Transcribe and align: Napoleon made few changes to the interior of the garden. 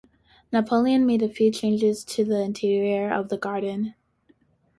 Napoleon 0.51 1.05
made 1.05 1.21
few 1.31 1.51
changes 1.51 2.03
to 2.05 2.25
the 2.25 2.41
interior 2.41 3.13
of 3.13 3.29
the 3.29 3.37
garden. 3.37 3.93